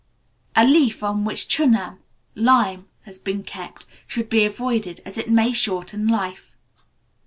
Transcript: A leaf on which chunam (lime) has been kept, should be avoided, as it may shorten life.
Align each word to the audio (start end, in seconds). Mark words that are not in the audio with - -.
A 0.55 0.65
leaf 0.65 1.03
on 1.03 1.25
which 1.25 1.47
chunam 1.47 1.99
(lime) 2.33 2.87
has 3.03 3.19
been 3.19 3.43
kept, 3.43 3.85
should 4.07 4.29
be 4.31 4.45
avoided, 4.45 4.99
as 5.05 5.15
it 5.15 5.29
may 5.29 5.51
shorten 5.51 6.07
life. 6.07 6.57